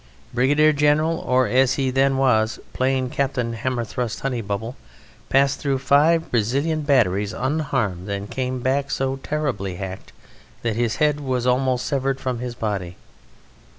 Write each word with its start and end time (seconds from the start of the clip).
Brigadier 0.33 0.73
General, 0.73 1.19
or, 1.19 1.45
as 1.45 1.75
he 1.75 1.91
then 1.91 2.17
was, 2.17 2.59
plain 2.73 3.11
Captain 3.11 3.53
Hammerthrust 3.53 4.21
Honeybubble, 4.21 4.75
passed 5.29 5.59
through 5.59 5.77
five 5.77 6.31
Brazilian 6.31 6.81
batteries 6.81 7.33
unharmed, 7.33 8.09
and 8.09 8.27
came 8.27 8.61
back 8.61 8.89
so 8.89 9.17
terribly 9.17 9.75
hacked 9.75 10.11
that 10.63 10.75
his 10.75 10.95
head 10.95 11.19
was 11.19 11.45
almost 11.45 11.85
severed 11.85 12.19
from 12.19 12.39
his 12.39 12.55
body. 12.55 12.97